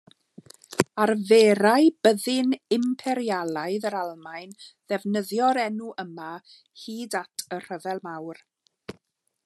Arferai 1.03 1.89
Byddin 2.07 2.55
Imperialaidd 2.77 3.85
yr 3.91 3.97
Almaen 3.99 4.57
ddefnyddio'r 4.63 5.61
enw 5.65 5.93
yma 6.05 6.33
hyd 6.87 7.21
at 7.25 7.47
y 7.59 7.63
Rhyfel 7.67 8.03
Mawr. 8.09 8.43